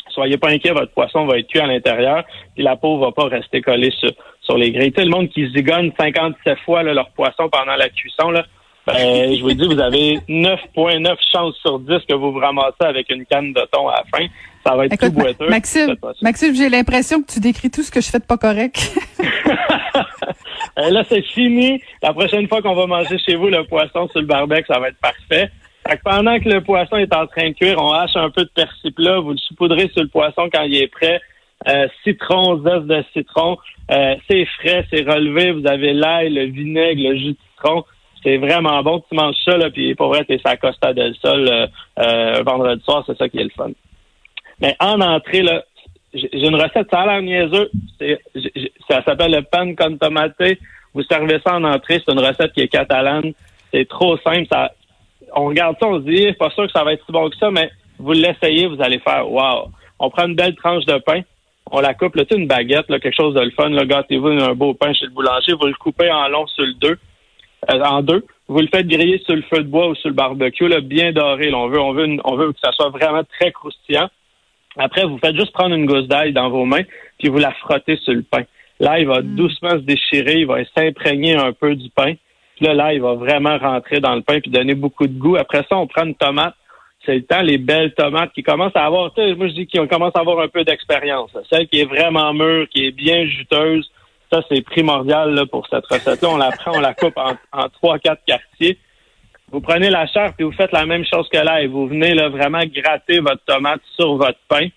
soyez 0.10 0.38
pas 0.38 0.50
inquiet, 0.50 0.72
votre 0.72 0.94
poisson 0.94 1.26
va 1.26 1.38
être 1.40 1.48
cuit 1.48 1.60
à 1.60 1.68
l'intérieur, 1.68 2.24
puis 2.54 2.64
la 2.64 2.78
peau 2.78 2.98
va 3.00 3.12
pas 3.12 3.26
rester 3.26 3.62
collée 3.62 3.92
sur, 3.92 4.58
les 4.58 4.72
grilles. 4.72 4.94
Tout 4.94 5.02
le 5.02 5.10
monde 5.10 5.30
qui 5.30 5.50
zigonne 5.50 5.92
57 6.00 6.60
fois 6.60 6.84
leur 6.84 7.10
poisson 7.10 7.50
pendant 7.50 7.76
la 7.76 7.90
cuisson, 7.90 8.30
là, 8.32 8.46
ben, 8.86 9.36
je 9.36 9.42
vous 9.42 9.54
dis, 9.54 9.66
vous 9.66 9.80
avez 9.80 10.20
9,9 10.30 11.16
chances 11.34 11.56
sur 11.58 11.80
10 11.80 12.06
que 12.08 12.14
vous 12.14 12.32
vous 12.32 12.40
ramassez 12.40 12.76
avec 12.82 13.10
une 13.10 13.26
canne 13.26 13.52
de 13.52 13.62
thon 13.72 13.88
à 13.90 13.98
la 13.98 14.04
fin. 14.16 14.28
Ça 14.66 14.76
va 14.76 14.86
être 14.86 14.98
tout 14.98 15.12
boiteux. 15.12 15.50
Maxime, 15.50 15.96
Maxime 16.22 16.56
j'ai 16.56 16.70
l'impression 16.70 17.22
que 17.22 17.32
tu 17.32 17.40
décris 17.40 17.70
tout 17.70 17.84
ce 17.84 17.92
que 17.92 18.02
je 18.02 18.10
fais 18.10 18.20
de 18.20 18.26
pas 18.26 18.38
correct. 18.38 18.92
Euh, 20.78 20.90
là, 20.90 21.06
c'est 21.08 21.22
fini. 21.22 21.82
La 22.04 22.12
prochaine 22.12 22.50
fois 22.50 22.62
qu'on 22.62 22.76
va 22.76 22.86
manger 22.86 23.18
chez 23.18 23.36
vous 23.36 23.48
le 23.48 23.64
poisson 23.64 24.10
sur 24.10 24.20
le 24.20 24.26
barbecue, 24.26 24.66
ça 24.68 24.78
va 24.78 24.90
être 24.90 25.00
parfait. 25.00 25.50
Fait 25.88 25.98
que 25.98 26.02
pendant 26.04 26.38
que 26.38 26.50
le 26.50 26.62
poisson 26.62 26.98
est 26.98 27.14
en 27.14 27.28
train 27.28 27.50
de 27.50 27.54
cuire, 27.54 27.78
on 27.82 27.94
hache 27.94 28.16
un 28.16 28.30
peu 28.30 28.44
de 28.44 28.50
persil 28.50 28.92
plat, 28.92 29.20
vous 29.20 29.32
le 29.32 29.38
saupoudrez 29.38 29.90
sur 29.94 30.04
le 30.04 30.10
poisson 30.10 30.50
quand 30.52 30.64
il 30.64 30.76
est 30.76 30.88
prêt. 30.88 31.22
Euh, 31.70 31.88
citron, 32.04 32.62
zeste 32.64 32.88
de 32.88 33.04
citron, 33.14 33.58
euh, 33.92 34.16
c'est 34.30 34.46
frais, 34.60 34.86
c'est 34.92 35.10
relevé. 35.10 35.52
Vous 35.52 35.66
avez 35.66 35.94
l'ail, 35.94 36.34
le 36.34 36.46
vinaigre, 36.46 37.10
le 37.10 37.16
jus 37.18 37.32
de 37.34 37.38
citron. 37.54 37.86
C'est 38.24 38.38
vraiment 38.38 38.82
bon. 38.84 39.04
Tu 39.08 39.16
manges 39.16 39.36
ça, 39.46 39.56
là, 39.58 39.70
puis 39.70 39.96
pour 39.96 40.08
vrai, 40.10 40.26
t'es 40.26 40.40
sa 40.46 40.58
Costa 40.58 40.94
del 40.94 41.16
Sol 41.22 41.70
euh, 42.00 42.44
vendredi 42.46 42.84
soir, 42.84 43.04
c'est 43.08 43.18
ça 43.18 43.30
qui 43.30 43.38
est 43.38 43.44
le 43.44 43.52
fun. 43.56 43.72
Mais 44.62 44.76
en 44.80 45.02
entrée, 45.02 45.42
là, 45.42 45.64
j'ai 46.14 46.48
une 46.48 46.56
recette, 46.56 46.88
ça 46.90 47.02
a 47.02 47.06
l'air 47.06 47.22
niaiseux. 47.22 47.70
Ça 48.90 49.04
s'appelle 49.04 49.32
le 49.32 49.42
pan 49.42 49.76
con 49.76 49.98
tomate. 49.98 50.58
Vous 50.94 51.04
servez 51.04 51.40
ça 51.46 51.56
en 51.56 51.64
entrée. 51.64 52.02
C'est 52.06 52.14
une 52.14 52.20
recette 52.20 52.54
qui 52.54 52.62
est 52.62 52.68
catalane. 52.70 53.34
C'est 53.74 53.88
trop 53.88 54.18
simple. 54.18 54.48
Ça, 54.50 54.72
on 55.34 55.48
regarde 55.48 55.76
ça, 55.80 55.88
on 55.88 56.00
se 56.00 56.06
dit, 56.06 56.32
pas 56.34 56.50
sûr 56.52 56.66
que 56.66 56.72
ça 56.72 56.84
va 56.84 56.94
être 56.94 57.06
si 57.06 57.12
bon 57.12 57.30
que 57.30 57.36
ça, 57.38 57.52
mais 57.52 57.70
vous 58.00 58.14
l'essayez, 58.14 58.68
vous 58.68 58.82
allez 58.82 59.00
faire, 59.00 59.30
wow. 59.30 59.70
On 60.00 60.10
prend 60.10 60.28
une 60.28 60.36
belle 60.36 60.56
tranche 60.56 60.86
de 60.86 60.98
pain. 61.00 61.22
On 61.72 61.82
la 61.82 61.94
coupe, 61.94 62.16
là, 62.16 62.24
une 62.32 62.48
baguette, 62.48 62.90
là, 62.90 63.00
quelque 63.00 63.16
chose 63.16 63.34
de 63.34 63.42
le 63.42 63.52
fun. 63.52 63.70
Là, 63.70 63.86
gâtez-vous 63.86 64.28
un 64.28 64.54
beau 64.54 64.74
pain 64.74 64.94
chez 64.94 65.06
le 65.06 65.12
boulanger. 65.12 65.54
Vous 65.54 65.68
le 65.68 65.74
coupez 65.74 66.12
en 66.12 66.28
long 66.28 66.46
sur 66.48 66.64
le 66.64 66.74
deux, 66.74 66.98
euh, 67.72 67.84
en 67.84 68.02
deux. 68.02 68.24
Vous 68.48 68.60
le 68.60 68.68
faites 68.68 68.88
griller 68.88 69.20
sur 69.26 69.36
le 69.36 69.42
feu 69.42 69.64
de 69.64 69.68
bois 69.68 69.88
ou 69.88 69.96
sur 69.96 70.10
le 70.10 70.16
barbecue, 70.16 70.68
là, 70.68 70.80
bien 70.80 71.12
doré. 71.12 71.52
on 71.54 71.68
veut, 71.68 71.80
on 71.80 71.94
veut, 71.94 72.18
on 72.24 72.36
veut 72.36 72.52
que 72.52 72.60
ça 72.64 72.72
soit 72.74 72.90
vraiment 72.90 73.24
très 73.24 73.52
croustillant. 73.52 74.10
Après, 74.78 75.04
vous 75.04 75.18
faites 75.18 75.36
juste 75.36 75.54
prendre 75.54 75.76
une 75.76 75.86
gousse 75.86 76.08
d'ail 76.08 76.34
dans 76.34 76.50
vos 76.50 76.66
mains, 76.66 76.84
puis 77.20 77.30
vous 77.30 77.38
la 77.38 77.52
frottez 77.52 77.98
sur 77.98 78.14
le 78.14 78.24
pain. 78.24 78.44
L'ail 78.80 79.06
va 79.06 79.22
mm. 79.22 79.36
doucement 79.36 79.72
se 79.72 79.78
déchirer, 79.78 80.40
il 80.40 80.48
va 80.48 80.58
s'imprégner 80.76 81.36
un 81.36 81.54
peu 81.54 81.76
du 81.76 81.90
pain. 81.90 82.14
Puis 82.56 82.66
là, 82.66 82.74
l'ail 82.74 83.00
va 83.00 83.14
vraiment 83.14 83.58
rentrer 83.58 84.00
dans 84.00 84.16
le 84.16 84.22
pain 84.22 84.40
puis 84.40 84.52
donner 84.52 84.76
beaucoup 84.76 85.08
de 85.08 85.18
goût. 85.18 85.36
Après 85.38 85.66
ça, 85.70 85.78
on 85.78 85.88
prend 85.88 86.06
une 86.06 86.16
tomate. 86.16 86.56
C'est 87.06 87.16
le 87.16 87.24
temps, 87.24 87.42
les 87.42 87.60
belles 87.60 87.94
tomates 87.94 88.34
qui 88.34 88.42
commencent 88.42 88.76
à 88.76 88.86
avoir, 88.86 89.12
moi 89.16 89.48
je 89.48 89.54
dis 89.54 89.68
qu'on 89.68 89.88
commence 89.88 90.14
à 90.16 90.22
avoir 90.22 90.40
un 90.40 90.48
peu 90.48 90.64
d'expérience. 90.64 91.30
Celle 91.52 91.68
qui 91.68 91.82
est 91.82 91.86
vraiment 91.86 92.34
mûre, 92.34 92.68
qui 92.70 92.88
est 92.88 92.92
bien 92.92 93.26
juteuse, 93.26 93.92
ça 94.34 94.42
c'est 94.50 94.62
primordial 94.62 95.36
là, 95.36 95.46
pour 95.46 95.68
cette 95.68 95.86
recette-là. 95.86 96.30
On 96.32 96.38
la 96.38 96.50
prend, 96.50 96.72
on 96.76 96.80
la 96.80 96.96
coupe 96.96 97.16
en 97.18 97.70
trois, 97.70 98.00
quatre 98.00 98.24
quartiers. 98.26 98.80
Vous 99.56 99.62
prenez 99.62 99.90
la 99.90 100.06
chair 100.08 100.34
puis 100.36 100.44
vous 100.44 100.52
faites 100.52 100.74
la 100.74 100.86
même 100.86 101.06
chose 101.06 101.30
que 101.30 101.62
et 101.62 101.68
vous 101.68 101.88
venez 101.88 102.14
là, 102.14 102.28
vraiment 102.28 102.60
gratter 102.66 103.20
votre 103.20 103.42
tomate 103.46 103.80
sur 103.96 104.18
votre 104.18 104.38
pain. 104.50 104.68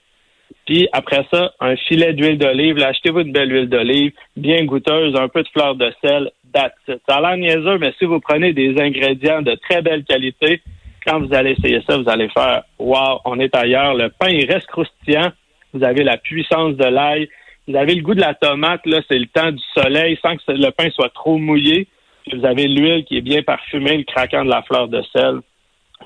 Puis 0.66 0.88
après 0.92 1.26
ça, 1.32 1.50
un 1.58 1.74
filet 1.74 2.12
d'huile 2.12 2.38
d'olive. 2.38 2.80
Achetez-vous 2.80 3.22
une 3.22 3.32
belle 3.32 3.50
huile 3.50 3.68
d'olive, 3.68 4.12
bien 4.36 4.64
goûteuse, 4.66 5.16
un 5.16 5.26
peu 5.26 5.42
de 5.42 5.48
fleur 5.48 5.74
de 5.74 5.92
sel, 6.00 6.30
that's 6.54 6.76
Ça 6.86 7.16
a 7.16 7.20
l'air 7.20 7.36
niaiseux, 7.38 7.78
mais 7.78 7.92
si 7.98 8.04
vous 8.04 8.20
prenez 8.20 8.52
des 8.52 8.80
ingrédients 8.80 9.42
de 9.42 9.56
très 9.56 9.82
belle 9.82 10.04
qualité, 10.04 10.62
quand 11.04 11.18
vous 11.18 11.34
allez 11.34 11.56
essayer 11.58 11.82
ça, 11.84 11.96
vous 11.96 12.08
allez 12.08 12.28
faire 12.28 12.62
Wow, 12.78 13.18
on 13.24 13.40
est 13.40 13.56
ailleurs. 13.56 13.94
Le 13.94 14.10
pain, 14.10 14.28
il 14.28 14.48
reste 14.48 14.68
croustillant. 14.68 15.32
Vous 15.74 15.82
avez 15.82 16.04
la 16.04 16.18
puissance 16.18 16.76
de 16.76 16.86
l'ail. 16.86 17.28
Vous 17.66 17.74
avez 17.74 17.96
le 17.96 18.02
goût 18.02 18.14
de 18.14 18.20
la 18.20 18.34
tomate, 18.34 18.86
là, 18.86 19.00
c'est 19.10 19.18
le 19.18 19.26
temps 19.26 19.50
du 19.50 19.62
soleil, 19.74 20.16
sans 20.22 20.36
que 20.36 20.52
le 20.52 20.70
pain 20.70 20.88
soit 20.90 21.12
trop 21.12 21.36
mouillé. 21.36 21.88
Vous 22.34 22.44
avez 22.44 22.66
l'huile 22.68 23.04
qui 23.04 23.18
est 23.18 23.22
bien 23.22 23.42
parfumée, 23.42 23.96
le 23.98 24.04
craquant 24.04 24.44
de 24.44 24.50
la 24.50 24.62
fleur 24.62 24.88
de 24.88 25.02
sel. 25.12 25.40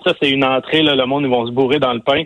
Ça, 0.04 0.14
c'est 0.20 0.30
une 0.30 0.44
entrée. 0.44 0.82
Là, 0.82 0.94
le 0.94 1.06
monde, 1.06 1.24
ils 1.24 1.30
vont 1.30 1.46
se 1.46 1.52
bourrer 1.52 1.78
dans 1.78 1.92
le 1.92 2.00
pain. 2.00 2.24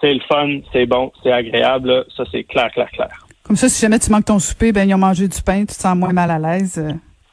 C'est 0.00 0.14
le 0.14 0.20
fun, 0.20 0.60
c'est 0.72 0.86
bon, 0.86 1.12
c'est 1.22 1.32
agréable. 1.32 2.06
Ça, 2.16 2.24
c'est 2.30 2.44
clair, 2.44 2.70
clair, 2.72 2.90
clair. 2.90 3.10
Comme 3.44 3.56
ça, 3.56 3.68
si 3.68 3.82
jamais 3.82 3.98
tu 3.98 4.10
manques 4.10 4.26
ton 4.26 4.38
souper, 4.38 4.72
ben 4.72 4.88
ils 4.88 4.94
ont 4.94 4.98
mangé 4.98 5.26
du 5.26 5.42
pain, 5.42 5.60
tu 5.60 5.66
te 5.66 5.72
sens 5.72 5.96
moins 5.96 6.12
mal 6.12 6.30
à 6.30 6.38
l'aise. 6.38 6.78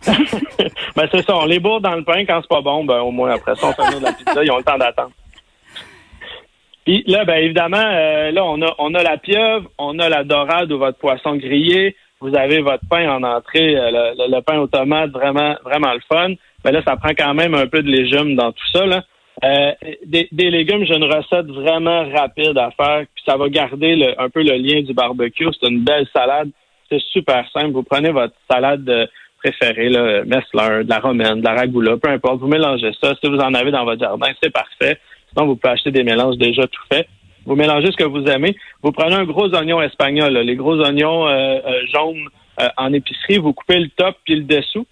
ben 0.07 1.07
c'est 1.11 1.25
ça, 1.25 1.35
on 1.35 1.45
les 1.45 1.59
bourre 1.59 1.81
dans 1.81 1.95
le 1.95 2.03
pain 2.03 2.25
quand 2.25 2.39
c'est 2.41 2.49
pas 2.49 2.61
bon, 2.61 2.83
ben 2.83 2.99
au 3.01 3.11
moins 3.11 3.31
après 3.31 3.55
ça, 3.55 3.67
on 3.67 3.73
fait 3.73 3.99
de 3.99 4.03
la 4.03 4.13
pizza, 4.13 4.43
ils 4.43 4.51
ont 4.51 4.57
le 4.57 4.63
temps 4.63 4.77
d'attendre. 4.77 5.11
Puis 6.85 7.03
là, 7.05 7.25
ben 7.25 7.35
évidemment, 7.35 7.83
euh, 7.83 8.31
là, 8.31 8.43
on 8.45 8.61
a 8.61 8.73
on 8.79 8.93
a 8.95 9.03
la 9.03 9.17
pieuvre, 9.17 9.69
on 9.77 9.99
a 9.99 10.09
la 10.09 10.23
dorade 10.23 10.71
ou 10.71 10.77
votre 10.77 10.97
poisson 10.97 11.35
grillé, 11.35 11.95
vous 12.19 12.35
avez 12.35 12.61
votre 12.61 12.83
pain 12.89 13.09
en 13.09 13.23
entrée, 13.23 13.77
euh, 13.77 14.13
le, 14.27 14.41
pain 14.41 14.59
aux 14.59 14.67
tomates, 14.67 15.11
vraiment, 15.11 15.55
vraiment 15.63 15.93
le 15.93 16.01
fun. 16.11 16.33
Mais 16.65 16.71
là, 16.71 16.81
ça 16.85 16.95
prend 16.95 17.11
quand 17.17 17.33
même 17.33 17.53
un 17.53 17.67
peu 17.67 17.81
de 17.83 17.89
légumes 17.89 18.35
dans 18.35 18.51
tout 18.51 18.67
ça. 18.73 18.85
Là. 18.85 19.03
Euh, 19.43 19.71
des, 20.05 20.27
légumes, 20.31 20.83
j'ai 20.85 20.95
une 20.95 21.03
recette 21.03 21.45
vraiment 21.47 22.09
rapide 22.09 22.57
à 22.57 22.71
faire, 22.71 23.05
puis 23.13 23.23
ça 23.25 23.37
va 23.37 23.49
garder 23.49 24.15
un 24.17 24.29
peu 24.29 24.41
le 24.41 24.55
lien 24.55 24.81
du 24.81 24.93
barbecue. 24.93 25.47
C'est 25.59 25.69
une 25.69 25.83
belle 25.83 26.07
salade. 26.13 26.49
C'est 26.89 27.01
super 27.11 27.45
simple. 27.51 27.71
Vous 27.71 27.83
prenez 27.83 28.09
votre 28.09 28.33
salade 28.49 28.89
euh, 28.89 29.05
préférée, 29.37 29.89
là, 29.89 30.23
Messler, 30.23 30.83
de 30.83 30.89
la 30.89 30.99
romaine, 30.99 31.41
de 31.41 31.45
la 31.45 31.53
ragoula, 31.53 31.97
peu 31.97 32.09
importe. 32.09 32.39
Vous 32.39 32.47
mélangez 32.47 32.91
ça. 32.99 33.13
Si 33.21 33.29
vous 33.29 33.37
en 33.37 33.53
avez 33.53 33.71
dans 33.71 33.83
votre 33.83 33.99
jardin, 33.99 34.27
c'est 34.41 34.51
parfait. 34.51 34.97
Sinon, 35.29 35.47
vous 35.47 35.55
pouvez 35.55 35.73
acheter 35.73 35.91
des 35.91 36.03
mélanges 36.03 36.37
déjà 36.37 36.63
tout 36.63 36.81
faits. 36.91 37.07
Vous 37.47 37.55
mélangez 37.55 37.87
ce 37.91 37.95
que 37.95 38.03
vous 38.03 38.25
aimez. 38.25 38.57
Vous 38.83 38.91
prenez 38.91 39.15
un 39.15 39.23
gros 39.23 39.47
oignon 39.55 39.81
espagnol, 39.81 40.33
les 40.37 40.55
gros 40.57 40.81
oignons 40.81 41.27
euh, 41.27 41.59
euh, 41.65 41.81
jaunes 41.93 42.27
euh, 42.59 42.67
en 42.75 42.91
épicerie. 42.91 43.37
Vous 43.37 43.53
coupez 43.53 43.79
le 43.79 43.87
top 43.87 44.17
puis 44.25 44.35
le 44.35 44.43
dessous. 44.43 44.85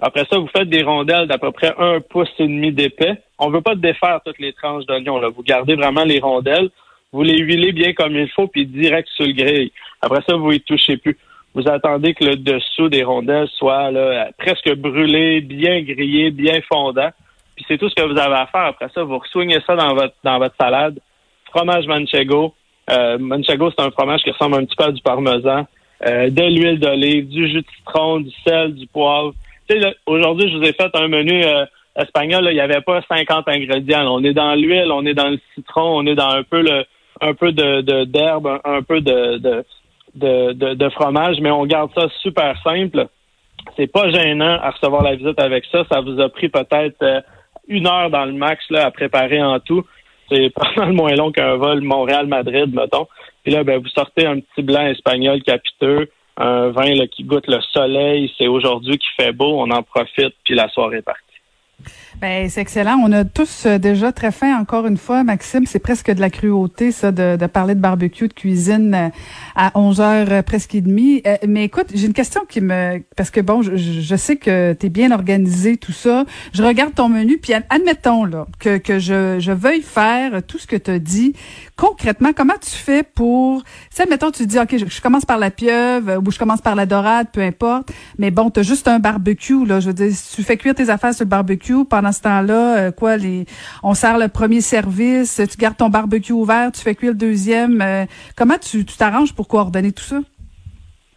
Après 0.00 0.24
ça, 0.30 0.38
vous 0.38 0.46
faites 0.56 0.68
des 0.68 0.84
rondelles 0.84 1.26
d'à 1.26 1.36
peu 1.36 1.50
près 1.50 1.74
un 1.76 2.00
pouce 2.00 2.30
et 2.38 2.46
demi 2.46 2.70
d'épais. 2.70 3.20
On 3.40 3.50
veut 3.50 3.60
pas 3.60 3.74
défaire 3.74 4.20
toutes 4.24 4.38
les 4.38 4.52
tranches 4.52 4.86
d'oignons. 4.86 5.20
Vous 5.30 5.42
gardez 5.42 5.74
vraiment 5.74 6.04
les 6.04 6.20
rondelles. 6.20 6.70
Vous 7.10 7.24
les 7.24 7.38
huilez 7.38 7.72
bien 7.72 7.92
comme 7.92 8.14
il 8.14 8.28
faut, 8.28 8.46
puis 8.46 8.64
direct 8.64 9.08
sur 9.16 9.26
le 9.26 9.32
grill. 9.32 9.70
Après 10.00 10.22
ça, 10.28 10.36
vous 10.36 10.52
y 10.52 10.60
touchez 10.60 10.96
plus. 10.96 11.18
Vous 11.54 11.68
attendez 11.68 12.14
que 12.14 12.24
le 12.24 12.36
dessous 12.36 12.88
des 12.88 13.02
rondelles 13.02 13.48
soit 13.56 13.90
presque 14.38 14.72
brûlé, 14.76 15.40
bien 15.40 15.82
grillé, 15.82 16.30
bien 16.30 16.60
fondant. 16.72 17.10
Puis 17.56 17.64
c'est 17.66 17.78
tout 17.78 17.88
ce 17.88 17.96
que 17.96 18.06
vous 18.08 18.16
avez 18.16 18.36
à 18.36 18.46
faire. 18.46 18.66
Après 18.66 18.90
ça, 18.94 19.02
vous 19.02 19.20
soignez 19.32 19.58
ça 19.66 19.74
dans 19.74 19.94
votre 19.94 20.14
dans 20.22 20.38
votre 20.38 20.54
salade 20.60 21.00
fromage 21.50 21.86
manchego. 21.86 22.54
Euh, 22.90 23.18
manchego, 23.18 23.70
c'est 23.70 23.84
un 23.84 23.90
fromage 23.90 24.22
qui 24.22 24.30
ressemble 24.30 24.56
un 24.56 24.64
petit 24.64 24.76
peu 24.76 24.84
à 24.84 24.92
du 24.92 25.02
parmesan. 25.02 25.66
Euh, 26.06 26.30
de 26.30 26.42
l'huile 26.42 26.78
d'olive, 26.78 27.28
du 27.28 27.48
jus 27.48 27.62
de 27.62 27.66
citron, 27.76 28.20
du 28.20 28.30
sel, 28.46 28.74
du 28.74 28.86
poivre. 28.86 29.32
Aujourd'hui, 30.06 30.50
je 30.50 30.56
vous 30.56 30.62
ai 30.62 30.72
fait 30.72 30.90
un 30.94 31.08
menu 31.08 31.44
euh, 31.44 31.66
espagnol. 31.96 32.46
il 32.50 32.54
n'y 32.54 32.60
avait 32.60 32.80
pas 32.80 33.02
50 33.08 33.48
ingrédients. 33.48 34.06
On 34.14 34.22
est 34.24 34.32
dans 34.32 34.54
l'huile, 34.54 34.90
on 34.92 35.04
est 35.04 35.14
dans 35.14 35.28
le 35.28 35.38
citron, 35.54 35.98
on 35.98 36.06
est 36.06 36.14
dans 36.14 36.30
un 36.30 36.42
peu 36.44 36.62
le, 36.62 36.84
un 37.20 37.34
peu 37.34 37.52
de 37.52 38.04
d'herbe, 38.04 38.60
un, 38.64 38.82
peu 38.82 39.00
de 39.00 39.38
de, 40.14 40.52
de, 40.52 40.74
de 40.74 40.88
fromage, 40.90 41.36
mais 41.40 41.50
on 41.50 41.66
garde 41.66 41.90
ça 41.94 42.08
super 42.22 42.60
simple. 42.62 43.06
c'est 43.76 43.90
pas 43.90 44.10
gênant 44.10 44.58
à 44.60 44.70
recevoir 44.70 45.02
la 45.02 45.16
visite 45.16 45.40
avec 45.40 45.64
ça. 45.70 45.84
Ça 45.90 46.00
vous 46.00 46.20
a 46.20 46.28
pris 46.28 46.48
peut-être 46.48 47.02
euh, 47.02 47.20
une 47.66 47.86
heure 47.86 48.10
dans 48.10 48.24
le 48.24 48.32
max 48.32 48.64
là, 48.70 48.86
à 48.86 48.90
préparer 48.90 49.42
en 49.42 49.60
tout. 49.60 49.84
C'est 50.30 50.50
pas 50.54 50.70
mal 50.76 50.92
moins 50.92 51.14
long 51.14 51.32
qu'un 51.32 51.56
vol 51.56 51.80
Montréal-Madrid, 51.80 52.74
mettons. 52.74 53.06
Puis 53.42 53.52
là, 53.52 53.64
ben, 53.64 53.80
vous 53.80 53.88
sortez 53.88 54.26
un 54.26 54.40
petit 54.40 54.62
blanc 54.62 54.86
espagnol 54.86 55.42
capiteux, 55.42 56.10
un 56.36 56.68
vin 56.70 56.94
là, 56.94 57.06
qui 57.06 57.24
goûte 57.24 57.46
le 57.46 57.60
soleil. 57.72 58.32
C'est 58.38 58.48
aujourd'hui 58.48 58.98
qui 58.98 59.08
fait 59.16 59.32
beau, 59.32 59.60
on 59.60 59.70
en 59.70 59.82
profite, 59.82 60.34
puis 60.44 60.54
la 60.54 60.68
soirée 60.68 60.98
est 60.98 61.02
partie. 61.02 61.22
Ben, 62.20 62.50
c'est 62.50 62.60
excellent. 62.60 62.98
On 63.04 63.12
a 63.12 63.24
tous 63.24 63.66
euh, 63.66 63.78
déjà 63.78 64.10
très 64.10 64.32
faim, 64.32 64.58
encore 64.60 64.88
une 64.88 64.96
fois, 64.96 65.22
Maxime. 65.22 65.66
C'est 65.66 65.78
presque 65.78 66.10
de 66.10 66.20
la 66.20 66.30
cruauté, 66.30 66.90
ça, 66.90 67.12
de, 67.12 67.36
de 67.36 67.46
parler 67.46 67.76
de 67.76 67.80
barbecue, 67.80 68.26
de 68.26 68.32
cuisine 68.32 68.92
euh, 68.92 69.08
à 69.54 69.70
11 69.78 70.00
heures 70.00 70.26
euh, 70.32 70.42
presque 70.42 70.74
et 70.74 70.80
demie. 70.80 71.22
mais 71.46 71.64
écoute, 71.64 71.86
j'ai 71.94 72.08
une 72.08 72.12
question 72.12 72.40
qui 72.48 72.60
me... 72.60 73.00
Parce 73.16 73.30
que, 73.30 73.40
bon, 73.40 73.62
je, 73.62 73.76
je 73.76 74.16
sais 74.16 74.34
que 74.34 74.72
tu 74.72 74.86
es 74.86 74.88
bien 74.88 75.12
organisé, 75.12 75.76
tout 75.76 75.92
ça. 75.92 76.24
Je 76.52 76.64
regarde 76.64 76.92
ton 76.92 77.08
menu, 77.08 77.38
puis 77.38 77.52
admettons 77.70 78.24
là 78.24 78.48
que, 78.58 78.78
que 78.78 78.98
je, 78.98 79.36
je 79.38 79.52
veuille 79.52 79.82
faire 79.82 80.42
tout 80.42 80.58
ce 80.58 80.66
que 80.66 80.76
tu 80.76 80.90
as 80.90 80.98
dit. 80.98 81.34
Concrètement, 81.76 82.32
comment 82.36 82.58
tu 82.60 82.70
fais 82.70 83.04
pour... 83.04 83.62
Tu 83.94 84.02
admettons, 84.02 84.32
tu 84.32 84.44
dis, 84.44 84.58
OK, 84.58 84.76
je, 84.76 85.00
commence 85.00 85.24
par 85.24 85.38
la 85.38 85.52
pieuvre 85.52 86.20
ou 86.26 86.32
je 86.32 86.38
commence 86.38 86.62
par 86.62 86.74
la 86.74 86.84
dorade, 86.84 87.28
peu 87.32 87.42
importe. 87.42 87.92
Mais 88.18 88.32
bon, 88.32 88.50
tu 88.50 88.58
as 88.58 88.64
juste 88.64 88.88
un 88.88 88.98
barbecue, 88.98 89.64
là. 89.64 89.78
Je 89.78 89.86
veux 89.86 89.94
dire, 89.94 90.12
tu 90.34 90.42
fais 90.42 90.56
cuire 90.56 90.74
tes 90.74 90.90
affaires 90.90 91.14
sur 91.14 91.24
le 91.24 91.28
barbecue 91.30 91.84
pendant 91.84 92.07
ce 92.12 92.22
temps-là, 92.22 92.78
euh, 92.78 92.90
quoi, 92.92 93.16
les, 93.16 93.44
on 93.82 93.94
sert 93.94 94.18
le 94.18 94.28
premier 94.28 94.60
service, 94.60 95.40
tu 95.50 95.56
gardes 95.56 95.76
ton 95.76 95.88
barbecue 95.88 96.32
ouvert, 96.32 96.70
tu 96.72 96.80
fais 96.80 96.94
cuire 96.94 97.12
le 97.12 97.18
deuxième. 97.18 97.80
Euh, 97.80 98.04
comment 98.36 98.58
tu 98.58 98.84
t'arranges 98.84 99.34
pour 99.34 99.48
coordonner 99.48 99.92
tout 99.92 100.04
ça? 100.04 100.18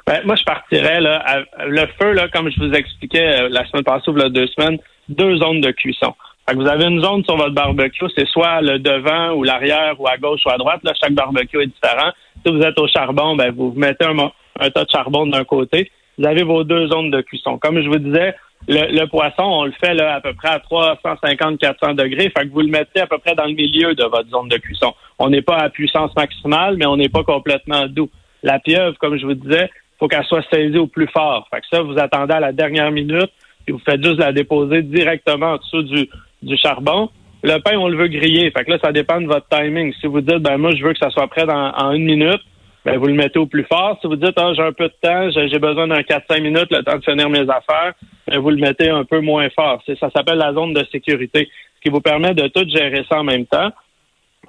Ben, 0.07 0.21
moi, 0.25 0.36
je 0.36 0.43
partirais 0.43 1.00
là, 1.00 1.43
le 1.65 1.86
feu, 2.00 2.13
là, 2.13 2.27
comme 2.29 2.50
je 2.50 2.60
vous 2.60 2.74
expliquais 2.74 3.41
euh, 3.43 3.50
la 3.50 3.65
semaine 3.67 3.83
passée 3.83 4.10
ou 4.10 4.29
deux 4.29 4.48
semaines, 4.48 4.77
deux 5.10 5.38
zones 5.38 5.62
de 5.62 5.71
cuisson. 5.71 6.13
vous 6.53 6.67
avez 6.67 6.86
une 6.86 7.01
zone 7.01 7.24
sur 7.24 7.38
votre 7.38 7.53
barbecue, 7.53 8.05
c'est 8.15 8.27
soit 8.27 8.62
le 8.62 8.79
devant 8.79 9.33
ou 9.33 9.43
l'arrière 9.43 10.00
ou 10.00 10.07
à 10.07 10.17
gauche 10.17 10.41
ou 10.45 10.50
à 10.50 10.57
droite. 10.57 10.81
Là, 10.83 10.93
chaque 11.00 11.13
barbecue 11.13 11.62
est 11.62 11.67
différent. 11.67 12.12
Si 12.45 12.51
vous 12.51 12.62
êtes 12.62 12.79
au 12.79 12.88
charbon, 12.88 13.36
ben, 13.36 13.51
vous 13.51 13.74
mettez 13.75 14.05
un 14.05 14.69
tas 14.69 14.86
de 14.86 14.89
charbon 14.89 15.27
d'un 15.27 15.43
côté. 15.43 15.91
Vous 16.17 16.27
avez 16.27 16.43
vos 16.43 16.63
deux 16.63 16.88
zones 16.88 17.12
de 17.12 17.21
cuisson. 17.21 17.57
Comme 17.57 17.81
je 17.81 17.88
vous 17.88 17.98
disais, 17.98 18.36
le, 18.68 19.06
poisson, 19.06 19.44
on 19.44 19.65
le 19.65 19.74
fait 19.84 19.94
là, 19.94 20.15
à 20.15 20.22
peu 20.22 20.34
près 20.34 20.50
à 20.50 20.60
350-400 20.60 21.96
degrés. 21.96 22.32
Fait 22.36 22.46
que 22.46 22.51
vous 22.51 22.62
le 22.62 22.68
mettez 22.68 23.01
à 23.01 23.08
peu 23.08 23.18
près 23.18 23.36
dans 23.36 23.46
le 23.46 23.53
milieu 23.53 23.96
de 23.96 24.03
votre 24.03 24.30
zone 24.30 24.48
de 24.50 24.58
cuisson. 24.58 24.94
On 25.20 25.30
n'est 25.30 25.41
pas 25.41 25.58
à 25.58 25.70
puissance 25.70 26.15
maximale, 26.15 26.77
mais 26.77 26.86
on 26.86 26.98
n'est 26.98 27.10
pas 27.10 27.24
complètement 27.24 27.88
doux. 27.88 28.10
La 28.44 28.60
pieuvre, 28.60 28.98
comme 29.00 29.18
je 29.18 29.25
vous 29.25 29.34
disais, 29.34 29.70
faut 30.00 30.08
qu'elle 30.08 30.25
soit 30.25 30.44
saisie 30.51 30.77
au 30.77 30.88
plus 30.88 31.08
fort. 31.08 31.48
Fait 31.53 31.62
que 31.62 31.68
ça, 31.72 31.82
vous 31.82 31.98
attendez 31.98 32.34
à 32.34 32.39
la 32.39 32.51
dernière 32.51 32.91
minute, 32.91 33.32
et 33.68 33.72
vous 33.72 33.82
faites 33.86 34.03
juste 34.03 34.20
la 34.20 34.32
déposer 34.32 34.82
directement 34.82 35.53
en 35.53 35.58
dessous 35.58 35.84
du, 35.84 36.10
du 36.41 36.58
charbon. 36.58 37.10
Le 37.44 37.58
pain, 37.60 37.77
on 37.77 37.88
le 37.88 37.98
veut 37.98 38.08
griller. 38.08 38.51
Fait 38.51 38.63
que 38.63 38.72
là, 38.72 38.77
ça 38.84 38.91
dépend 38.91 39.20
de 39.20 39.27
votre 39.27 39.48
timing. 39.50 39.94
Si 40.00 40.08
vous 40.08 40.22
dites, 40.22 40.39
ben 40.39 40.58
moi, 40.58 40.72
je 40.75 40.84
veux 40.84 40.94
que 40.94 41.00
ça 41.00 41.10
soit 41.10 41.27
prêt 41.27 41.46
dans, 41.46 41.72
en 41.72 41.91
une 41.91 42.06
minute, 42.06 42.41
ben 42.86 42.98
vous 42.98 43.08
le 43.08 43.13
mettez 43.13 43.39
au 43.39 43.46
plus 43.46 43.63
fort. 43.63 43.98
Si 44.01 44.08
vous 44.08 44.15
dites, 44.15 44.34
ah, 44.38 44.53
j'ai 44.56 44.63
un 44.63 44.74
peu 44.74 44.86
de 44.88 44.94
temps, 45.01 45.30
j'ai 45.32 45.60
besoin 45.60 45.88
d'un 45.88 46.01
4-5 46.01 46.41
minutes, 46.41 46.68
le 46.72 46.84
temps 46.84 46.98
de 46.98 47.03
finir 47.03 47.30
mes 47.30 47.50
affaires, 47.50 47.94
vous 48.38 48.50
le 48.50 48.57
mettez 48.57 48.89
un 48.89 49.03
peu 49.03 49.19
moins 49.19 49.50
fort. 49.50 49.81
Ça 50.00 50.09
s'appelle 50.09 50.38
la 50.38 50.53
zone 50.53 50.73
de 50.73 50.85
sécurité, 50.91 51.50
ce 51.75 51.81
qui 51.81 51.89
vous 51.89 52.01
permet 52.01 52.33
de 52.33 52.47
tout 52.47 52.67
gérer 52.69 53.05
ça 53.09 53.19
en 53.19 53.23
même 53.23 53.45
temps. 53.45 53.69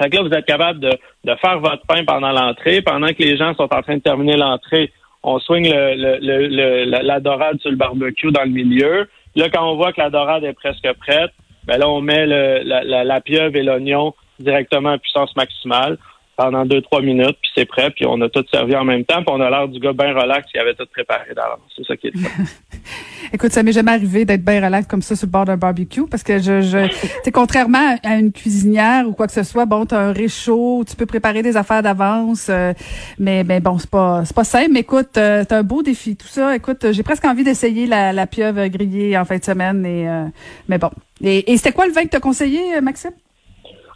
Fait 0.00 0.08
que 0.08 0.16
là, 0.16 0.22
vous 0.22 0.34
êtes 0.34 0.46
capable 0.46 0.80
de, 0.80 1.34
faire 1.40 1.58
votre 1.60 1.86
pain 1.86 2.04
pendant 2.04 2.32
l'entrée. 2.32 2.82
Pendant 2.82 3.08
que 3.08 3.22
les 3.22 3.36
gens 3.36 3.54
sont 3.54 3.72
en 3.72 3.82
train 3.82 3.96
de 3.96 4.02
terminer 4.02 4.36
l'entrée, 4.36 4.92
on 5.22 5.38
swing 5.38 5.70
le, 5.70 6.18
le, 6.20 6.84
la, 6.84 7.20
dorade 7.20 7.60
sur 7.60 7.70
le 7.70 7.76
barbecue 7.76 8.32
dans 8.32 8.42
le 8.42 8.50
milieu. 8.50 9.08
Là, 9.36 9.48
quand 9.50 9.70
on 9.70 9.76
voit 9.76 9.92
que 9.92 10.00
la 10.00 10.10
dorade 10.10 10.44
est 10.44 10.54
presque 10.54 10.90
prête, 11.00 11.30
ben 11.64 11.78
là, 11.78 11.88
on 11.88 12.00
met 12.00 12.26
la, 12.26 13.04
la 13.04 13.20
pieuvre 13.20 13.54
et 13.56 13.62
l'oignon 13.62 14.14
directement 14.40 14.90
à 14.90 14.98
puissance 14.98 15.34
maximale 15.36 15.98
pendant 16.36 16.64
deux, 16.64 16.80
trois 16.80 17.02
minutes, 17.02 17.36
puis 17.42 17.50
c'est 17.54 17.66
prêt, 17.66 17.90
puis 17.90 18.06
on 18.06 18.20
a 18.20 18.28
tout 18.28 18.44
servi 18.50 18.74
en 18.74 18.84
même 18.84 19.04
temps, 19.04 19.22
puis 19.22 19.34
on 19.34 19.40
a 19.40 19.50
l'air 19.50 19.68
du 19.68 19.78
gars 19.78 19.92
bien 19.92 20.14
relax 20.14 20.50
qui 20.50 20.58
avait 20.58 20.74
tout 20.74 20.86
préparé 20.90 21.34
d'avance. 21.34 21.60
C'est 21.76 21.86
ça 21.86 21.96
qui 21.96 22.08
est 22.08 22.12
Écoute, 23.34 23.52
ça 23.52 23.62
m'est 23.62 23.72
jamais 23.72 23.92
arrivé 23.92 24.24
d'être 24.24 24.44
bien 24.44 24.64
relax 24.64 24.86
comme 24.86 25.02
ça 25.02 25.14
sur 25.16 25.26
le 25.26 25.32
bord 25.32 25.44
d'un 25.44 25.56
barbecue, 25.56 26.06
parce 26.06 26.22
que 26.22 26.38
je, 26.38 26.60
je 26.62 27.30
contrairement 27.32 27.96
à 28.02 28.16
une 28.16 28.32
cuisinière 28.32 29.06
ou 29.06 29.12
quoi 29.12 29.26
que 29.26 29.32
ce 29.32 29.42
soit, 29.42 29.66
bon, 29.66 29.86
t'as 29.86 30.00
un 30.00 30.12
réchaud, 30.12 30.84
tu 30.88 30.96
peux 30.96 31.06
préparer 31.06 31.42
des 31.42 31.56
affaires 31.56 31.82
d'avance, 31.82 32.48
euh, 32.50 32.72
mais, 33.18 33.44
mais 33.44 33.60
bon, 33.60 33.78
c'est 33.78 33.90
pas, 33.90 34.24
c'est 34.24 34.36
pas 34.36 34.44
simple. 34.44 34.70
Mais 34.72 34.80
écoute, 34.80 35.16
euh, 35.18 35.44
t'as 35.46 35.58
un 35.58 35.62
beau 35.62 35.82
défi, 35.82 36.16
tout 36.16 36.26
ça. 36.26 36.56
Écoute, 36.56 36.92
j'ai 36.92 37.02
presque 37.02 37.24
envie 37.24 37.44
d'essayer 37.44 37.86
la, 37.86 38.12
la 38.12 38.26
pieuvre 38.26 38.66
grillée 38.68 39.16
en 39.16 39.24
fin 39.24 39.38
de 39.38 39.44
semaine, 39.44 39.84
et, 39.84 40.08
euh, 40.08 40.24
mais 40.68 40.78
bon. 40.78 40.90
Et, 41.22 41.52
et 41.52 41.56
c'était 41.56 41.72
quoi 41.72 41.86
le 41.86 41.92
vin 41.92 42.02
que 42.02 42.08
t'as 42.08 42.20
conseillé, 42.20 42.80
Maxime? 42.80 43.12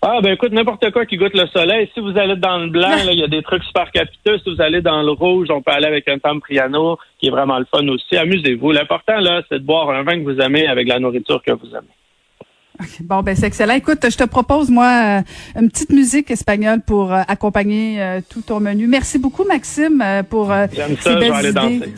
Ah, 0.08 0.20
ben 0.22 0.34
écoute, 0.34 0.52
n'importe 0.52 0.88
quoi 0.92 1.04
qui 1.04 1.16
goûte 1.16 1.34
le 1.34 1.48
soleil. 1.48 1.90
Si 1.92 1.98
vous 1.98 2.16
allez 2.16 2.36
dans 2.36 2.58
le 2.58 2.68
blanc, 2.68 2.96
il 3.10 3.18
y 3.18 3.24
a 3.24 3.26
des 3.26 3.42
trucs 3.42 3.64
super 3.64 3.90
capiteux. 3.90 4.38
Si 4.38 4.54
vous 4.54 4.62
allez 4.62 4.80
dans 4.80 5.02
le 5.02 5.10
rouge, 5.10 5.48
on 5.50 5.60
peut 5.62 5.72
aller 5.72 5.88
avec 5.88 6.06
un 6.06 6.20
Tampriano, 6.20 6.96
qui 7.18 7.26
est 7.26 7.30
vraiment 7.30 7.58
le 7.58 7.64
fun 7.64 7.84
aussi. 7.88 8.16
Amusez-vous. 8.16 8.70
L'important, 8.70 9.18
là, 9.18 9.42
c'est 9.48 9.58
de 9.58 9.64
boire 9.64 9.90
un 9.90 10.04
vin 10.04 10.12
que 10.12 10.22
vous 10.22 10.38
aimez 10.38 10.68
avec 10.68 10.86
la 10.86 11.00
nourriture 11.00 11.42
que 11.42 11.50
vous 11.50 11.66
aimez. 11.70 12.86
Bon, 13.00 13.22
ben 13.22 13.34
c'est 13.34 13.48
excellent. 13.48 13.74
Écoute, 13.74 13.98
je 14.08 14.16
te 14.16 14.22
propose, 14.22 14.70
moi, 14.70 15.22
euh, 15.56 15.60
une 15.60 15.70
petite 15.70 15.90
musique 15.90 16.30
espagnole 16.30 16.82
pour 16.86 17.12
euh, 17.12 17.22
accompagner 17.26 18.00
euh, 18.00 18.20
tout 18.30 18.42
ton 18.42 18.60
menu. 18.60 18.86
Merci 18.86 19.18
beaucoup, 19.18 19.44
Maxime, 19.44 20.04
pour 20.30 20.52
J'aime 20.72 20.96
ça, 20.98 21.14
je 21.14 21.18
vais 21.18 21.30
aller 21.30 21.52
danser. 21.52 21.94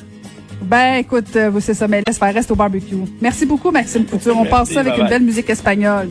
Ben, 0.62 0.95
écoute, 0.95 1.37
c'est 1.61 1.75
ça, 1.75 1.87
mais 1.87 2.03
laisse 2.07 2.19
faire, 2.19 2.33
reste 2.33 2.50
au 2.50 2.57
barbecue. 2.57 2.97
Merci 3.21 3.45
beaucoup, 3.45 3.71
Maxime 3.71 4.07
Couture. 4.07 4.38
On 4.38 4.47
passe 4.47 4.71
ça 4.71 4.81
avec 4.81 4.97
une 4.97 5.09
belle 5.09 5.25
musique 5.25 5.50
espagnole. 5.50 6.09